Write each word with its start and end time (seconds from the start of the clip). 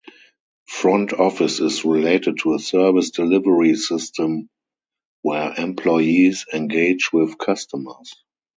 Front 0.67 1.13
office 1.13 1.59
is 1.59 1.85
related 1.85 2.39
to 2.39 2.55
a 2.55 2.59
service 2.59 3.11
delivery 3.11 3.75
system, 3.75 4.49
where 5.21 5.53
employees 5.55 6.47
engage 6.51 7.13
with 7.13 7.37
customers. 7.37 8.11